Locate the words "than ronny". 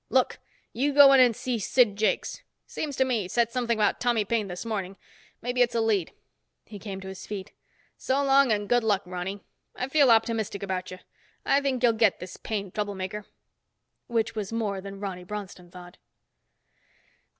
14.81-15.23